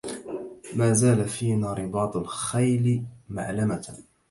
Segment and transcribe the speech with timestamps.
[0.75, 3.93] ما زال فينا رباط الخيل معلمة